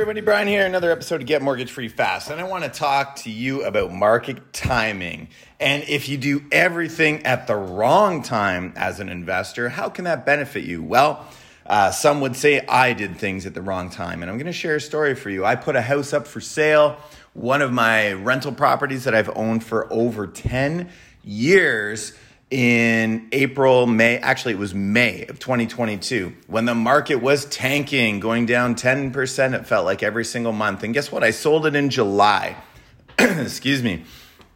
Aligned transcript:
everybody, 0.00 0.22
Brian 0.22 0.48
here. 0.48 0.64
Another 0.64 0.90
episode 0.90 1.18
to 1.18 1.24
Get 1.24 1.42
Mortgage 1.42 1.70
Free 1.70 1.90
Fast. 1.90 2.30
And 2.30 2.40
I 2.40 2.44
want 2.44 2.64
to 2.64 2.70
talk 2.70 3.16
to 3.16 3.30
you 3.30 3.64
about 3.64 3.92
market 3.92 4.50
timing. 4.50 5.28
And 5.60 5.82
if 5.82 6.08
you 6.08 6.16
do 6.16 6.42
everything 6.50 7.26
at 7.26 7.46
the 7.46 7.54
wrong 7.54 8.22
time 8.22 8.72
as 8.76 8.98
an 8.98 9.10
investor, 9.10 9.68
how 9.68 9.90
can 9.90 10.06
that 10.06 10.24
benefit 10.24 10.64
you? 10.64 10.82
Well, 10.82 11.26
uh, 11.66 11.90
some 11.90 12.22
would 12.22 12.34
say 12.34 12.64
I 12.66 12.94
did 12.94 13.18
things 13.18 13.44
at 13.44 13.52
the 13.52 13.60
wrong 13.60 13.90
time. 13.90 14.22
And 14.22 14.30
I'm 14.30 14.38
going 14.38 14.46
to 14.46 14.54
share 14.54 14.76
a 14.76 14.80
story 14.80 15.14
for 15.14 15.28
you. 15.28 15.44
I 15.44 15.54
put 15.54 15.76
a 15.76 15.82
house 15.82 16.14
up 16.14 16.26
for 16.26 16.40
sale, 16.40 16.96
one 17.34 17.60
of 17.60 17.70
my 17.70 18.14
rental 18.14 18.52
properties 18.52 19.04
that 19.04 19.14
I've 19.14 19.36
owned 19.36 19.62
for 19.62 19.86
over 19.92 20.26
10 20.26 20.88
years 21.22 22.14
in 22.50 23.28
April, 23.30 23.86
May, 23.86 24.18
actually, 24.18 24.54
it 24.54 24.58
was 24.58 24.74
May 24.74 25.24
of 25.26 25.38
2022 25.38 26.34
when 26.48 26.64
the 26.64 26.74
market 26.74 27.16
was 27.16 27.44
tanking, 27.44 28.18
going 28.18 28.46
down 28.46 28.74
10%. 28.74 29.54
It 29.54 29.66
felt 29.66 29.84
like 29.84 30.02
every 30.02 30.24
single 30.24 30.52
month. 30.52 30.82
And 30.82 30.92
guess 30.92 31.12
what? 31.12 31.22
I 31.22 31.30
sold 31.30 31.66
it 31.66 31.76
in 31.76 31.90
July. 31.90 32.56
Excuse 33.18 33.82
me. 33.82 34.04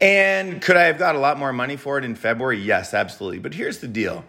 And 0.00 0.60
could 0.60 0.76
I 0.76 0.84
have 0.84 0.98
got 0.98 1.14
a 1.14 1.18
lot 1.20 1.38
more 1.38 1.52
money 1.52 1.76
for 1.76 1.96
it 1.96 2.04
in 2.04 2.16
February? 2.16 2.58
Yes, 2.58 2.94
absolutely. 2.94 3.38
But 3.38 3.54
here's 3.54 3.78
the 3.78 3.88
deal 3.88 4.24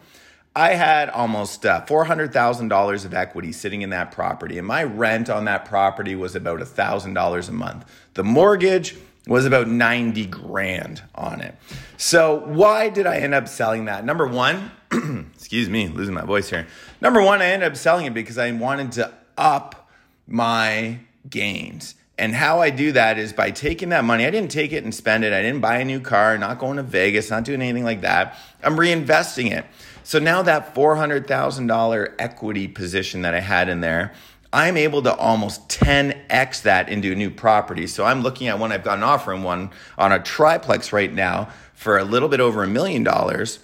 I 0.55 0.69
had 0.69 1.09
almost 1.09 1.65
uh, 1.65 1.83
$400,000 1.85 3.05
of 3.05 3.13
equity 3.13 3.51
sitting 3.51 3.81
in 3.81 3.89
that 3.89 4.11
property, 4.11 4.57
and 4.57 4.67
my 4.67 4.83
rent 4.83 5.29
on 5.29 5.45
that 5.45 5.65
property 5.65 6.15
was 6.15 6.35
about 6.35 6.59
$1,000 6.59 7.49
a 7.49 7.51
month. 7.51 7.85
The 8.13 8.23
mortgage, 8.23 8.95
was 9.27 9.45
about 9.45 9.67
90 9.67 10.25
grand 10.27 11.01
on 11.15 11.41
it. 11.41 11.55
So, 11.97 12.43
why 12.45 12.89
did 12.89 13.07
I 13.07 13.17
end 13.17 13.33
up 13.33 13.47
selling 13.47 13.85
that? 13.85 14.05
Number 14.05 14.27
one, 14.27 14.71
excuse 15.33 15.69
me, 15.69 15.87
losing 15.87 16.13
my 16.13 16.25
voice 16.25 16.49
here. 16.49 16.67
Number 17.01 17.21
one, 17.21 17.41
I 17.41 17.45
ended 17.47 17.71
up 17.71 17.77
selling 17.77 18.05
it 18.05 18.13
because 18.13 18.37
I 18.37 18.51
wanted 18.51 18.91
to 18.93 19.13
up 19.37 19.89
my 20.27 20.99
gains. 21.29 21.95
And 22.17 22.33
how 22.33 22.61
I 22.61 22.69
do 22.69 22.93
that 22.93 23.17
is 23.17 23.33
by 23.33 23.51
taking 23.51 23.89
that 23.89 24.05
money. 24.05 24.25
I 24.25 24.31
didn't 24.31 24.51
take 24.51 24.71
it 24.71 24.83
and 24.83 24.95
spend 24.95 25.25
it. 25.25 25.33
I 25.33 25.41
didn't 25.41 25.59
buy 25.59 25.77
a 25.77 25.85
new 25.85 25.99
car, 25.99 26.37
not 26.37 26.59
going 26.59 26.77
to 26.77 26.83
Vegas, 26.83 27.29
not 27.29 27.43
doing 27.43 27.61
anything 27.61 27.83
like 27.83 28.01
that. 28.01 28.37
I'm 28.63 28.77
reinvesting 28.77 29.51
it. 29.51 29.65
So 30.03 30.19
now 30.19 30.41
that 30.43 30.73
$400,000 30.75 32.13
equity 32.19 32.67
position 32.67 33.23
that 33.23 33.33
I 33.33 33.41
had 33.41 33.67
in 33.67 33.81
there, 33.81 34.13
I'm 34.55 34.77
able 34.77 35.01
to 35.01 35.13
almost 35.13 35.67
10x 35.67 36.61
that 36.61 36.87
into 36.87 37.11
a 37.11 37.15
new 37.15 37.29
property. 37.29 37.87
So 37.87 38.05
I'm 38.05 38.21
looking 38.21 38.47
at 38.47 38.57
one 38.57 38.71
I've 38.71 38.85
got 38.85 38.97
an 38.97 39.03
offer 39.03 39.33
in 39.33 39.43
one 39.43 39.71
on 39.97 40.13
a 40.13 40.23
triplex 40.23 40.93
right 40.93 41.13
now 41.13 41.49
for 41.73 41.97
a 41.97 42.05
little 42.05 42.29
bit 42.29 42.39
over 42.39 42.63
a 42.63 42.67
million 42.67 43.03
dollars. 43.03 43.59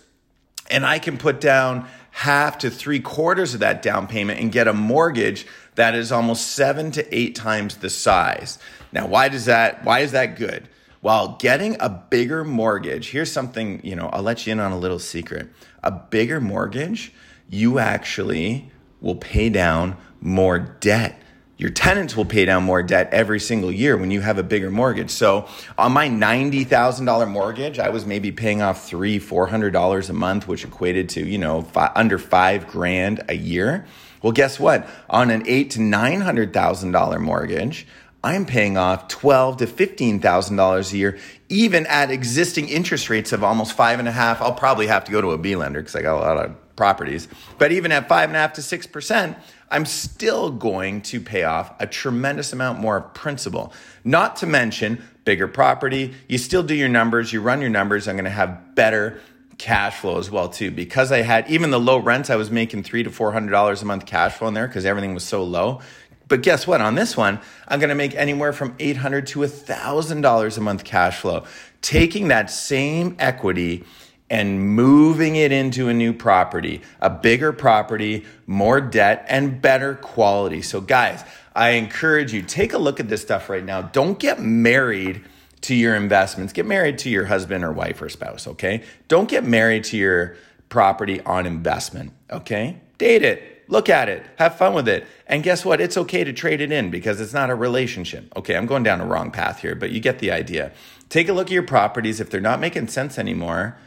And 0.69 0.85
I 0.85 0.99
can 0.99 1.17
put 1.17 1.39
down 1.39 1.87
half 2.11 2.57
to 2.57 2.69
three 2.69 2.99
quarters 2.99 3.53
of 3.53 3.61
that 3.61 3.81
down 3.81 4.05
payment 4.05 4.41
and 4.41 4.51
get 4.51 4.67
a 4.67 4.73
mortgage 4.73 5.47
that 5.75 5.95
is 5.95 6.11
almost 6.11 6.47
seven 6.47 6.91
to 6.91 7.15
eight 7.17 7.35
times 7.35 7.77
the 7.77 7.89
size. 7.89 8.59
Now, 8.91 9.07
why 9.07 9.29
does 9.29 9.45
that, 9.45 9.85
why 9.85 9.99
is 9.99 10.11
that 10.11 10.35
good? 10.35 10.67
Well, 11.01 11.37
getting 11.39 11.77
a 11.79 11.87
bigger 11.87 12.43
mortgage, 12.43 13.11
here's 13.11 13.31
something, 13.31 13.79
you 13.81 13.95
know, 13.95 14.09
I'll 14.11 14.23
let 14.23 14.45
you 14.45 14.51
in 14.51 14.59
on 14.59 14.73
a 14.73 14.77
little 14.77 14.99
secret. 14.99 15.47
A 15.83 15.91
bigger 15.91 16.41
mortgage, 16.41 17.13
you 17.49 17.79
actually 17.79 18.70
will 19.01 19.15
pay 19.15 19.49
down 19.49 19.97
more 20.21 20.59
debt. 20.59 21.19
Your 21.57 21.69
tenants 21.69 22.15
will 22.15 22.25
pay 22.25 22.45
down 22.45 22.63
more 22.63 22.81
debt 22.81 23.09
every 23.11 23.39
single 23.39 23.71
year 23.71 23.95
when 23.95 24.09
you 24.09 24.21
have 24.21 24.39
a 24.39 24.43
bigger 24.43 24.71
mortgage. 24.71 25.11
So 25.11 25.47
on 25.77 25.91
my 25.91 26.09
$90,000 26.09 27.29
mortgage, 27.29 27.77
I 27.77 27.89
was 27.89 28.03
maybe 28.03 28.31
paying 28.31 28.63
off 28.63 28.87
three, 28.87 29.19
$400 29.19 30.09
a 30.09 30.13
month, 30.13 30.47
which 30.47 30.63
equated 30.63 31.09
to, 31.09 31.23
you 31.23 31.37
know, 31.37 31.61
five, 31.61 31.91
under 31.95 32.17
five 32.17 32.67
grand 32.67 33.23
a 33.29 33.35
year. 33.35 33.85
Well, 34.23 34.31
guess 34.31 34.59
what? 34.59 34.89
On 35.07 35.29
an 35.29 35.43
eight 35.45 35.69
to 35.71 35.79
$900,000 35.79 37.21
mortgage, 37.21 37.85
I'm 38.23 38.45
paying 38.45 38.77
off 38.77 39.07
twelve 39.07 39.57
to 39.57 39.67
fifteen 39.67 40.19
thousand 40.19 40.55
dollars 40.55 40.93
a 40.93 40.97
year, 40.97 41.17
even 41.49 41.87
at 41.87 42.11
existing 42.11 42.69
interest 42.69 43.09
rates 43.09 43.33
of 43.33 43.43
almost 43.43 43.73
five 43.73 43.97
and 43.97 44.07
a 44.07 44.11
half. 44.11 44.41
I'll 44.41 44.53
probably 44.53 44.85
have 44.87 45.05
to 45.05 45.11
go 45.11 45.21
to 45.21 45.31
a 45.31 45.39
B 45.39 45.55
lender 45.55 45.79
because 45.79 45.95
I 45.95 46.03
got 46.03 46.17
a 46.17 46.21
lot 46.21 46.37
of 46.37 46.55
properties. 46.75 47.27
But 47.57 47.71
even 47.71 47.91
at 47.91 48.07
five 48.07 48.29
and 48.29 48.35
a 48.35 48.39
half 48.39 48.53
to 48.53 48.61
six 48.61 48.87
percent, 48.87 49.37
I'm 49.69 49.85
still 49.85 50.51
going 50.51 51.01
to 51.03 51.19
pay 51.21 51.43
off 51.43 51.73
a 51.79 51.87
tremendous 51.87 52.53
amount 52.53 52.79
more 52.79 52.97
of 52.97 53.13
principal. 53.13 53.73
Not 54.03 54.35
to 54.37 54.47
mention 54.47 55.03
bigger 55.23 55.47
property. 55.47 56.13
You 56.27 56.37
still 56.37 56.63
do 56.63 56.75
your 56.75 56.89
numbers, 56.89 57.31
you 57.31 57.41
run 57.41 57.61
your 57.61 57.69
numbers. 57.69 58.07
I'm 58.07 58.15
going 58.15 58.25
to 58.25 58.31
have 58.31 58.75
better 58.75 59.21
cash 59.57 59.99
flow 59.99 60.17
as 60.17 60.31
well 60.31 60.49
too 60.49 60.71
because 60.71 61.11
I 61.11 61.21
had 61.21 61.47
even 61.47 61.69
the 61.69 61.79
low 61.79 61.97
rents 61.99 62.31
I 62.31 62.35
was 62.35 62.49
making 62.49 62.81
three 62.81 63.03
to 63.03 63.11
four 63.11 63.31
hundred 63.31 63.51
dollars 63.51 63.83
a 63.83 63.85
month 63.85 64.07
cash 64.07 64.33
flow 64.33 64.47
in 64.47 64.55
there 64.55 64.67
because 64.67 64.85
everything 64.85 65.13
was 65.13 65.23
so 65.23 65.43
low. 65.43 65.81
But 66.27 66.43
guess 66.43 66.65
what? 66.65 66.79
On 66.79 66.95
this 66.95 67.17
one, 67.17 67.41
I'm 67.67 67.79
going 67.79 67.89
to 67.89 67.95
make 67.95 68.15
anywhere 68.15 68.53
from 68.53 68.73
800 68.79 69.27
to 69.27 69.39
$1,000 69.39 70.57
a 70.57 70.61
month 70.61 70.85
cash 70.85 71.19
flow. 71.19 71.43
Taking 71.81 72.29
that 72.29 72.49
same 72.49 73.17
equity 73.19 73.83
and 74.31 74.75
moving 74.75 75.35
it 75.35 75.51
into 75.51 75.89
a 75.89 75.93
new 75.93 76.13
property, 76.13 76.81
a 77.01 77.09
bigger 77.09 77.53
property, 77.53 78.25
more 78.47 78.81
debt, 78.81 79.25
and 79.27 79.61
better 79.61 79.93
quality. 79.93 80.61
So, 80.61 80.81
guys, 80.81 81.23
I 81.53 81.71
encourage 81.71 82.33
you 82.33 82.41
take 82.41 82.73
a 82.73 82.79
look 82.79 82.99
at 82.99 83.09
this 83.09 83.21
stuff 83.21 83.49
right 83.49 83.63
now. 83.63 83.83
Don't 83.83 84.17
get 84.17 84.39
married 84.39 85.23
to 85.61 85.75
your 85.75 85.95
investments. 85.95 86.53
Get 86.53 86.65
married 86.65 86.97
to 86.99 87.09
your 87.09 87.25
husband 87.25 87.63
or 87.63 87.71
wife 87.71 88.01
or 88.01 88.09
spouse, 88.09 88.47
okay? 88.47 88.83
Don't 89.07 89.29
get 89.29 89.43
married 89.43 89.83
to 89.85 89.97
your 89.97 90.37
property 90.69 91.21
on 91.21 91.45
investment, 91.45 92.13
okay? 92.31 92.79
Date 92.97 93.23
it 93.23 93.51
Look 93.71 93.87
at 93.87 94.09
it, 94.09 94.25
have 94.35 94.57
fun 94.57 94.73
with 94.73 94.89
it. 94.89 95.07
And 95.27 95.43
guess 95.43 95.63
what? 95.63 95.79
It's 95.79 95.95
okay 95.95 96.25
to 96.25 96.33
trade 96.33 96.59
it 96.59 96.73
in 96.73 96.91
because 96.91 97.21
it's 97.21 97.31
not 97.31 97.49
a 97.49 97.55
relationship. 97.55 98.29
Okay, 98.35 98.57
I'm 98.57 98.65
going 98.65 98.83
down 98.83 98.99
a 98.99 99.05
wrong 99.05 99.31
path 99.31 99.61
here, 99.61 99.75
but 99.75 99.91
you 99.91 100.01
get 100.01 100.19
the 100.19 100.29
idea. 100.29 100.73
Take 101.07 101.29
a 101.29 101.33
look 101.33 101.47
at 101.47 101.53
your 101.53 101.63
properties. 101.63 102.19
If 102.19 102.29
they're 102.29 102.41
not 102.41 102.59
making 102.59 102.89
sense 102.89 103.17
anymore, 103.17 103.77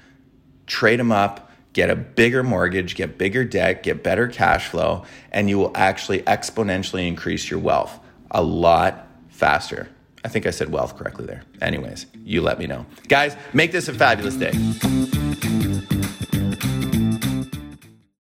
trade 0.67 1.01
them 1.01 1.13
up, 1.13 1.51
get 1.73 1.91
a 1.91 1.97
bigger 1.97 2.43
mortgage, 2.43 2.95
get 2.95 3.19
bigger 3.19 3.45
debt, 3.45 3.83
get 3.83 4.03
better 4.03 4.29
cash 4.29 4.69
flow, 4.69 5.05
and 5.33 5.49
you 5.49 5.59
will 5.59 5.73
actually 5.75 6.21
exponentially 6.23 7.07
increase 7.07 7.51
your 7.51 7.61
wealth 7.61 7.99
a 8.31 8.43
lot 8.43 9.09
faster. 9.29 9.89
I 10.25 10.29
think 10.29 10.47
I 10.47 10.51
said 10.51 10.71
wealth 10.71 10.97
correctly 10.97 11.27
there. 11.27 11.43
Anyways, 11.61 12.07
you 12.25 12.41
let 12.41 12.59
me 12.59 12.67
know. 12.67 12.87
Guys, 13.09 13.37
make 13.53 13.73
this 13.73 13.89
a 13.89 13.95
fabulous 13.95 14.37
day. 14.37 15.24